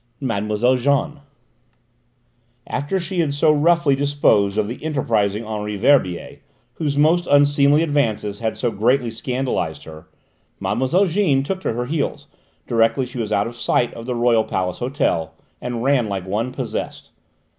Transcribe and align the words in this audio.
MADEMOISELLE 0.19 0.77
JEANNE 0.77 1.19
After 2.65 2.99
she 2.99 3.19
had 3.19 3.35
so 3.35 3.51
roughly 3.51 3.95
disposed 3.95 4.57
of 4.57 4.67
the 4.67 4.83
enterprising 4.83 5.45
Henri 5.45 5.77
Verbier, 5.77 6.39
whose 6.73 6.97
most 6.97 7.27
unseemly 7.27 7.83
advances 7.83 8.39
had 8.39 8.57
so 8.57 8.71
greatly 8.71 9.11
scandalised 9.11 9.83
her, 9.83 10.07
Mlle. 10.59 11.05
Jeanne 11.05 11.43
took 11.43 11.61
to 11.61 11.73
her 11.73 11.85
heels, 11.85 12.25
directly 12.65 13.05
she 13.05 13.19
was 13.19 13.31
out 13.31 13.45
of 13.45 13.55
sight 13.55 13.93
of 13.93 14.07
the 14.07 14.15
Royal 14.15 14.43
Palace 14.43 14.79
Hotel, 14.79 15.35
and 15.61 15.83
ran 15.83 16.09
like 16.09 16.25
one 16.25 16.51
possessed. 16.51 17.11